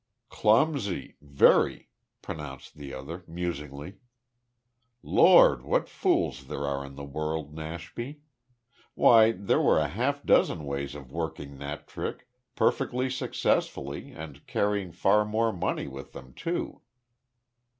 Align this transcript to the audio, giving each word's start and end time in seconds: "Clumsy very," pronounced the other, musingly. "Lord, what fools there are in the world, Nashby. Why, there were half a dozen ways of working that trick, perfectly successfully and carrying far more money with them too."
"Clumsy 0.29 1.13
very," 1.21 1.87
pronounced 2.23 2.73
the 2.73 2.91
other, 2.91 3.23
musingly. 3.27 3.99
"Lord, 5.03 5.61
what 5.61 5.87
fools 5.87 6.47
there 6.47 6.65
are 6.65 6.83
in 6.83 6.95
the 6.95 7.03
world, 7.03 7.53
Nashby. 7.53 8.21
Why, 8.95 9.31
there 9.31 9.61
were 9.61 9.85
half 9.87 10.23
a 10.23 10.25
dozen 10.25 10.65
ways 10.65 10.95
of 10.95 11.11
working 11.11 11.59
that 11.59 11.87
trick, 11.87 12.27
perfectly 12.55 13.11
successfully 13.11 14.11
and 14.11 14.47
carrying 14.47 14.91
far 14.91 15.23
more 15.23 15.53
money 15.53 15.87
with 15.87 16.13
them 16.13 16.33
too." 16.33 16.81